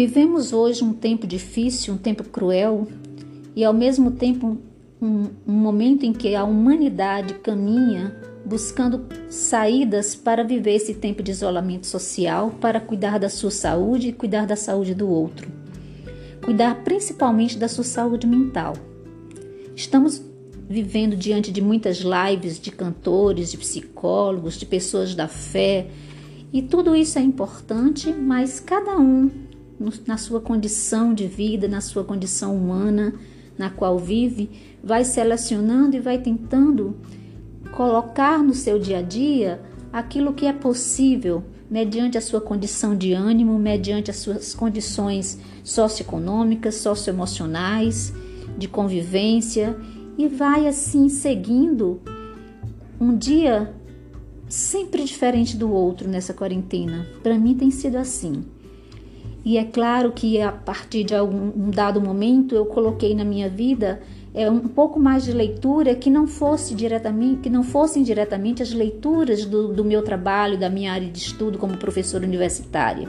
Vivemos 0.00 0.54
hoje 0.54 0.82
um 0.82 0.94
tempo 0.94 1.26
difícil, 1.26 1.92
um 1.92 1.98
tempo 1.98 2.24
cruel 2.24 2.88
e 3.54 3.62
ao 3.62 3.74
mesmo 3.74 4.12
tempo 4.12 4.56
um, 4.98 5.26
um 5.46 5.52
momento 5.52 6.06
em 6.06 6.12
que 6.14 6.34
a 6.34 6.42
humanidade 6.42 7.34
caminha 7.34 8.16
buscando 8.42 9.04
saídas 9.28 10.14
para 10.14 10.42
viver 10.42 10.76
esse 10.76 10.94
tempo 10.94 11.22
de 11.22 11.32
isolamento 11.32 11.86
social, 11.86 12.50
para 12.62 12.80
cuidar 12.80 13.18
da 13.18 13.28
sua 13.28 13.50
saúde 13.50 14.08
e 14.08 14.12
cuidar 14.14 14.46
da 14.46 14.56
saúde 14.56 14.94
do 14.94 15.06
outro. 15.06 15.52
Cuidar 16.42 16.82
principalmente 16.82 17.58
da 17.58 17.68
sua 17.68 17.84
saúde 17.84 18.26
mental. 18.26 18.72
Estamos 19.76 20.22
vivendo 20.66 21.14
diante 21.14 21.52
de 21.52 21.60
muitas 21.60 21.98
lives 21.98 22.58
de 22.58 22.70
cantores, 22.70 23.50
de 23.50 23.58
psicólogos, 23.58 24.58
de 24.58 24.64
pessoas 24.64 25.14
da 25.14 25.28
fé, 25.28 25.88
e 26.50 26.62
tudo 26.62 26.96
isso 26.96 27.18
é 27.18 27.22
importante, 27.22 28.10
mas 28.10 28.58
cada 28.58 28.98
um 28.98 29.49
na 30.06 30.18
sua 30.18 30.40
condição 30.40 31.14
de 31.14 31.26
vida, 31.26 31.66
na 31.66 31.80
sua 31.80 32.04
condição 32.04 32.54
humana, 32.54 33.14
na 33.56 33.70
qual 33.70 33.98
vive, 33.98 34.50
vai 34.82 35.04
selecionando 35.04 35.96
e 35.96 36.00
vai 36.00 36.18
tentando 36.18 36.96
colocar 37.72 38.42
no 38.42 38.54
seu 38.54 38.78
dia 38.78 38.98
a 38.98 39.02
dia 39.02 39.60
aquilo 39.92 40.34
que 40.34 40.46
é 40.46 40.52
possível 40.52 41.42
mediante 41.70 42.18
a 42.18 42.20
sua 42.20 42.40
condição 42.40 42.96
de 42.96 43.12
ânimo, 43.12 43.58
mediante 43.58 44.10
as 44.10 44.16
suas 44.16 44.54
condições 44.54 45.38
socioeconômicas, 45.62 46.74
socioemocionais, 46.76 48.12
de 48.58 48.68
convivência 48.68 49.76
e 50.18 50.28
vai 50.28 50.66
assim 50.66 51.08
seguindo 51.08 52.00
um 53.00 53.16
dia 53.16 53.74
sempre 54.48 55.04
diferente 55.04 55.56
do 55.56 55.72
outro 55.72 56.08
nessa 56.08 56.34
quarentena. 56.34 57.06
Para 57.22 57.38
mim 57.38 57.54
tem 57.54 57.70
sido 57.70 57.96
assim. 57.96 58.44
E 59.44 59.56
é 59.56 59.64
claro 59.64 60.12
que 60.12 60.40
a 60.40 60.52
partir 60.52 61.04
de 61.04 61.14
algum 61.14 61.50
um 61.56 61.70
dado 61.70 62.00
momento 62.00 62.54
eu 62.54 62.66
coloquei 62.66 63.14
na 63.14 63.24
minha 63.24 63.48
vida 63.48 64.00
é, 64.34 64.48
um 64.50 64.60
pouco 64.60 65.00
mais 65.00 65.24
de 65.24 65.32
leitura 65.32 65.94
que 65.94 66.10
não 66.10 66.26
fosse 66.26 66.74
diretamente, 66.74 67.40
que 67.42 67.50
não 67.50 67.62
fossem 67.62 68.02
diretamente 68.02 68.62
as 68.62 68.72
leituras 68.72 69.44
do, 69.44 69.72
do 69.72 69.84
meu 69.84 70.02
trabalho, 70.02 70.58
da 70.58 70.68
minha 70.68 70.92
área 70.92 71.08
de 71.08 71.18
estudo 71.18 71.58
como 71.58 71.76
professora 71.76 72.24
universitária. 72.24 73.08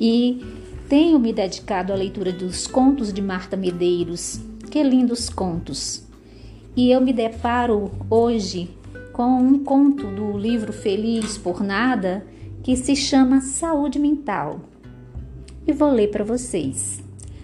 E 0.00 0.42
tenho 0.88 1.18
me 1.18 1.32
dedicado 1.32 1.92
à 1.92 1.96
leitura 1.96 2.32
dos 2.32 2.66
contos 2.66 3.12
de 3.12 3.20
Marta 3.20 3.56
Medeiros. 3.56 4.40
Que 4.70 4.82
lindos 4.82 5.28
contos! 5.28 6.02
E 6.74 6.90
eu 6.90 7.00
me 7.00 7.12
deparo 7.12 7.90
hoje 8.08 8.70
com 9.12 9.38
um 9.38 9.58
conto 9.58 10.06
do 10.06 10.38
livro 10.38 10.72
Feliz 10.72 11.36
por 11.36 11.62
Nada 11.62 12.24
que 12.62 12.76
se 12.76 12.94
chama 12.94 13.40
Saúde 13.40 13.98
Mental 13.98 14.60
e 15.68 15.72
vou 15.72 15.90
ler 15.90 16.08
para 16.08 16.24
vocês. 16.24 16.98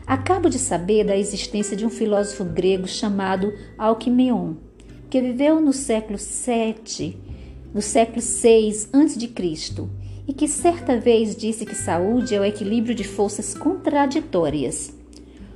Acabo 0.07 0.49
de 0.49 0.59
saber 0.59 1.05
da 1.05 1.17
existência 1.17 1.77
de 1.77 1.85
um 1.85 1.91
filósofo 1.91 2.43
grego 2.45 2.89
chamado 2.89 3.53
Alquimeion, 3.77 4.55
que 5.11 5.21
viveu 5.21 5.61
no 5.61 5.75
século 5.75 6.19
7, 6.19 7.17
no 7.73 7.83
século 7.83 8.23
6 8.23 8.89
a.C., 8.93 9.89
e 10.27 10.33
que 10.33 10.49
certa 10.49 10.99
vez 10.99 11.37
disse 11.37 11.67
que 11.67 11.75
saúde 11.75 12.35
é 12.35 12.41
o 12.41 12.45
equilíbrio 12.45 12.95
de 12.95 13.05
forças 13.05 13.53
contraditórias. 13.53 14.91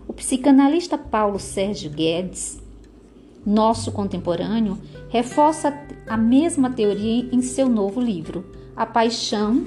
O 0.07 0.13
psicanalista 0.13 0.99
Paulo 0.99 1.39
Sérgio 1.39 1.91
Guedes, 1.91 2.61
nosso 3.47 3.91
contemporâneo, 3.93 4.79
reforça 5.09 5.73
a 6.07 6.19
mesma 6.19 6.69
teoria 6.69 7.31
em 7.33 7.41
seu 7.41 7.67
novo 7.67 7.99
livro, 7.99 8.45
A 8.77 8.85
Paixão, 8.85 9.67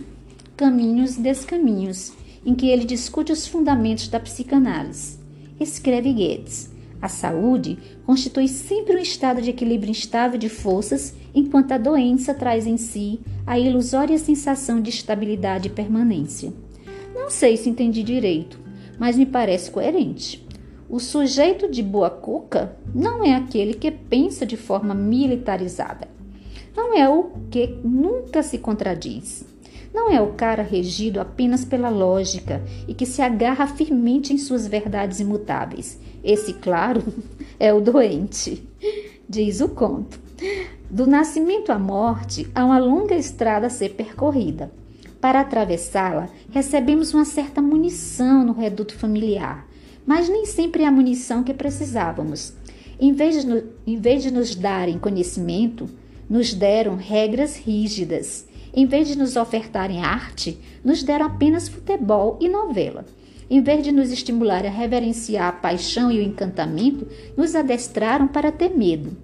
Caminhos 0.55 1.17
e 1.17 1.21
Descaminhos, 1.21 2.13
em 2.45 2.55
que 2.55 2.69
ele 2.69 2.85
discute 2.85 3.31
os 3.31 3.47
fundamentos 3.47 4.07
da 4.07 4.19
psicanálise. 4.19 5.19
Escreve 5.59 6.13
Guedes: 6.13 6.71
a 7.01 7.07
saúde 7.07 7.79
constitui 8.05 8.47
sempre 8.47 8.95
um 8.95 8.99
estado 8.99 9.41
de 9.41 9.49
equilíbrio 9.49 9.89
instável 9.89 10.37
de 10.37 10.49
forças, 10.49 11.15
enquanto 11.33 11.71
a 11.71 11.77
doença 11.77 12.33
traz 12.33 12.67
em 12.67 12.77
si 12.77 13.19
a 13.45 13.57
ilusória 13.57 14.17
sensação 14.19 14.79
de 14.79 14.91
estabilidade 14.91 15.67
e 15.67 15.71
permanência. 15.71 16.53
Não 17.15 17.29
sei 17.31 17.57
se 17.57 17.69
entendi 17.69 18.03
direito, 18.03 18.59
mas 18.99 19.17
me 19.17 19.25
parece 19.25 19.71
coerente. 19.71 20.47
O 20.87 20.99
sujeito 20.99 21.71
de 21.71 21.81
boa 21.81 22.09
cuca 22.09 22.77
não 22.93 23.23
é 23.23 23.33
aquele 23.33 23.73
que 23.73 23.89
pensa 23.89 24.45
de 24.45 24.57
forma 24.57 24.93
militarizada. 24.93 26.07
Não 26.75 26.93
é 26.93 27.09
o 27.09 27.31
que 27.49 27.79
nunca 27.83 28.43
se 28.43 28.57
contradiz. 28.57 29.45
Não 29.93 30.09
é 30.09 30.21
o 30.21 30.33
cara 30.33 30.63
regido 30.63 31.19
apenas 31.19 31.65
pela 31.65 31.89
lógica 31.89 32.63
e 32.87 32.93
que 32.93 33.05
se 33.05 33.21
agarra 33.21 33.67
firmemente 33.67 34.33
em 34.33 34.37
suas 34.37 34.65
verdades 34.65 35.19
imutáveis. 35.19 35.99
Esse, 36.23 36.53
claro, 36.53 37.03
é 37.59 37.73
o 37.73 37.81
doente, 37.81 38.67
diz 39.27 39.59
o 39.59 39.69
conto. 39.69 40.19
Do 40.89 41.05
nascimento 41.05 41.71
à 41.71 41.79
morte, 41.79 42.49
há 42.55 42.65
uma 42.65 42.79
longa 42.79 43.15
estrada 43.15 43.67
a 43.67 43.69
ser 43.69 43.89
percorrida. 43.89 44.71
Para 45.19 45.41
atravessá-la, 45.41 46.29
recebemos 46.49 47.13
uma 47.13 47.25
certa 47.25 47.61
munição 47.61 48.43
no 48.43 48.53
reduto 48.53 48.95
familiar, 48.95 49.67
mas 50.05 50.27
nem 50.27 50.45
sempre 50.45 50.83
é 50.83 50.87
a 50.87 50.91
munição 50.91 51.43
que 51.43 51.53
precisávamos. 51.53 52.53
Em 52.99 53.13
vez 53.13 53.45
de, 53.45 53.63
em 53.85 53.97
vez 53.97 54.23
de 54.23 54.31
nos 54.31 54.55
darem 54.55 54.97
conhecimento, 54.97 55.87
nos 56.29 56.53
deram 56.53 56.95
regras 56.95 57.55
rígidas 57.55 58.47
em 58.73 58.85
vez 58.85 59.07
de 59.07 59.17
nos 59.17 59.35
ofertarem 59.35 60.03
arte, 60.03 60.57
nos 60.83 61.03
deram 61.03 61.25
apenas 61.25 61.67
futebol 61.67 62.37
e 62.39 62.47
novela. 62.47 63.05
Em 63.49 63.61
vez 63.61 63.83
de 63.83 63.91
nos 63.91 64.11
estimular 64.11 64.65
a 64.65 64.69
reverenciar 64.69 65.49
a 65.49 65.51
paixão 65.51 66.09
e 66.09 66.19
o 66.19 66.23
encantamento, 66.23 67.05
nos 67.35 67.53
adestraram 67.53 68.27
para 68.27 68.51
ter 68.51 68.69
medo. 68.69 69.17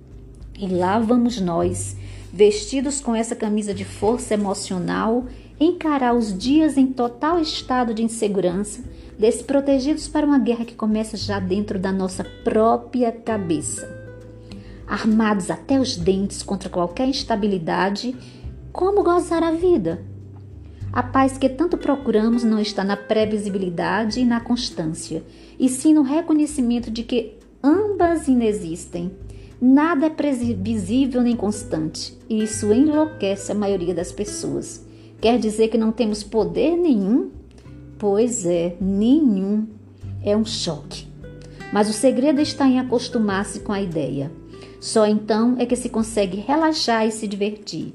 E 0.60 0.68
lá 0.68 1.00
vamos 1.00 1.40
nós, 1.40 1.96
vestidos 2.34 3.00
com 3.00 3.16
essa 3.16 3.36
camisa 3.36 3.74
de 3.74 3.86
força 3.86 4.34
emocional, 4.34 5.26
encarar 5.58 6.14
os 6.14 6.38
dias 6.38 6.78
em 6.78 6.88
total 6.88 7.40
estado 7.40 7.94
de 7.94 8.04
insegurança, 8.04 8.84
desprotegidos 9.18 10.08
para 10.10 10.26
uma 10.26 10.38
guerra 10.38 10.66
que 10.66 10.76
começa 10.76 11.16
já 11.16 11.40
dentro 11.40 11.80
da 11.80 11.92
nossa 11.92 12.26
própria 12.44 13.12
cabeça. 13.12 13.96
Armados 14.86 15.50
até 15.50 15.80
os 15.80 15.96
dentes 15.96 16.44
contra 16.44 16.70
qualquer 16.70 17.08
instabilidade 17.08 18.16
como 18.72 19.04
gozar 19.04 19.44
a 19.44 19.52
vida? 19.52 20.04
A 20.92 21.04
paz 21.04 21.38
que 21.38 21.50
tanto 21.50 21.78
procuramos 21.78 22.44
não 22.44 22.60
está 22.60 22.84
na 22.84 22.98
previsibilidade 22.98 24.20
e 24.20 24.26
na 24.26 24.40
constância, 24.40 25.24
e 25.60 25.70
sim 25.70 25.94
no 25.94 26.02
reconhecimento 26.02 26.90
de 26.90 27.04
que 27.04 27.34
ambas 27.64 28.28
inexistem. 28.28 29.12
Nada 29.60 30.06
é 30.06 30.10
previsível 30.10 31.22
nem 31.22 31.36
constante, 31.36 32.18
e 32.30 32.44
isso 32.44 32.72
enlouquece 32.72 33.52
a 33.52 33.56
maioria 33.56 33.94
das 33.94 34.12
pessoas. 34.12 34.86
Quer 35.20 35.40
dizer 35.40 35.70
que 35.70 35.78
não 35.78 35.92
temos 35.92 36.24
poder 36.24 36.76
nenhum? 36.76 37.32
Pois 37.98 38.46
é, 38.46 38.76
nenhum. 38.80 39.68
É 40.24 40.38
um 40.38 40.46
choque. 40.46 41.08
Mas 41.74 41.90
o 41.90 41.94
segredo 41.94 42.40
está 42.40 42.68
em 42.68 42.80
acostumar-se 42.80 43.62
com 43.62 43.74
a 43.74 43.82
ideia. 43.82 44.32
Só 44.80 45.06
então 45.08 45.56
é 45.58 45.66
que 45.66 45.76
se 45.76 45.90
consegue 45.90 46.38
relaxar 46.38 47.06
e 47.06 47.12
se 47.12 47.28
divertir. 47.28 47.94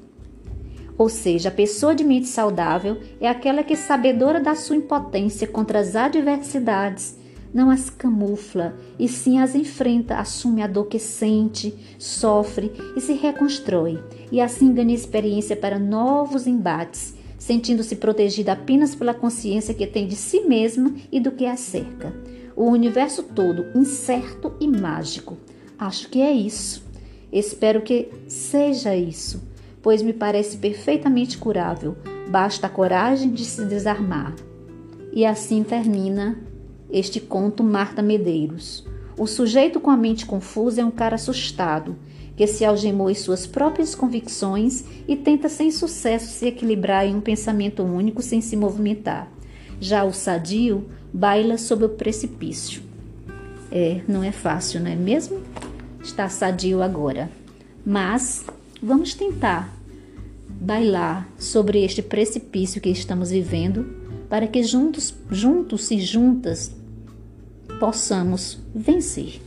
Ou 1.03 1.09
seja, 1.09 1.49
a 1.49 1.51
pessoa 1.51 1.93
de 1.93 2.01
mente 2.01 2.29
saudável 2.29 2.97
é 3.19 3.27
aquela 3.27 3.61
que, 3.61 3.75
sabedora 3.75 4.39
da 4.39 4.55
sua 4.55 4.77
impotência 4.77 5.45
contra 5.45 5.79
as 5.79 5.97
adversidades, 5.97 7.17
não 7.53 7.69
as 7.69 7.89
camufla 7.89 8.73
e 8.97 9.09
sim 9.09 9.37
as 9.37 9.53
enfrenta, 9.53 10.15
assume 10.15 10.61
a 10.61 10.67
dor 10.67 10.85
que 10.85 10.97
sente, 10.97 11.75
sofre 11.99 12.71
e 12.95 13.01
se 13.01 13.11
reconstrói, 13.15 14.01
e 14.31 14.39
assim 14.39 14.73
ganha 14.73 14.95
experiência 14.95 15.57
para 15.57 15.77
novos 15.77 16.47
embates, 16.47 17.13
sentindo-se 17.37 17.97
protegida 17.97 18.53
apenas 18.53 18.95
pela 18.95 19.13
consciência 19.13 19.73
que 19.73 19.85
tem 19.85 20.07
de 20.07 20.15
si 20.15 20.39
mesma 20.45 20.95
e 21.11 21.19
do 21.19 21.33
que 21.33 21.45
a 21.45 21.57
cerca. 21.57 22.13
O 22.55 22.69
universo 22.69 23.23
todo 23.23 23.77
incerto 23.77 24.53
e 24.57 24.69
mágico. 24.69 25.37
Acho 25.77 26.07
que 26.07 26.21
é 26.21 26.31
isso. 26.31 26.81
Espero 27.29 27.81
que 27.81 28.07
seja 28.25 28.95
isso 28.95 29.51
pois 29.83 30.01
me 30.01 30.13
parece 30.13 30.57
perfeitamente 30.57 31.37
curável. 31.37 31.97
Basta 32.29 32.65
a 32.65 32.69
coragem 32.69 33.29
de 33.29 33.43
se 33.43 33.65
desarmar. 33.65 34.33
E 35.11 35.25
assim 35.25 35.61
termina 35.61 36.39
este 36.89 37.19
conto 37.19 37.63
Marta 37.63 38.01
Medeiros. 38.01 38.87
O 39.17 39.27
sujeito 39.27 39.79
com 39.79 39.91
a 39.91 39.97
mente 39.97 40.25
confusa 40.25 40.81
é 40.81 40.85
um 40.85 40.89
cara 40.89 41.15
assustado, 41.15 41.95
que 42.35 42.47
se 42.47 42.65
algemou 42.65 43.11
em 43.11 43.13
suas 43.13 43.45
próprias 43.45 43.93
convicções 43.93 44.85
e 45.07 45.15
tenta 45.15 45.49
sem 45.49 45.69
sucesso 45.69 46.31
se 46.31 46.47
equilibrar 46.47 47.05
em 47.05 47.15
um 47.15 47.21
pensamento 47.21 47.83
único 47.83 48.23
sem 48.23 48.41
se 48.41 48.55
movimentar. 48.55 49.31
Já 49.79 50.03
o 50.03 50.13
sadio 50.13 50.85
baila 51.13 51.57
sob 51.57 51.85
o 51.85 51.89
precipício. 51.89 52.81
É, 53.71 54.01
não 54.07 54.23
é 54.23 54.31
fácil, 54.31 54.79
não 54.79 54.89
é 54.89 54.95
mesmo? 54.95 55.41
Está 56.03 56.29
sadio 56.29 56.81
agora. 56.81 57.29
Mas 57.85 58.45
Vamos 58.85 59.13
tentar 59.13 59.73
bailar 60.59 61.25
sobre 61.39 61.85
este 61.85 62.03
precipício 62.03 62.81
que 62.81 62.89
estamos 62.89 63.31
vivendo 63.31 63.85
para 64.29 64.45
que 64.45 64.61
juntos, 64.61 65.15
juntos 65.31 65.89
e 65.89 66.05
juntas 66.05 66.69
possamos 67.79 68.59
vencer. 68.75 69.39